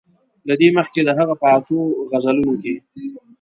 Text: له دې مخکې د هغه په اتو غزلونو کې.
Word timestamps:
له 0.47 0.53
دې 0.59 0.69
مخکې 0.77 0.99
د 1.03 1.09
هغه 1.19 1.33
په 1.41 1.45
اتو 1.55 1.77
غزلونو 2.11 2.53
کې. 2.63 2.73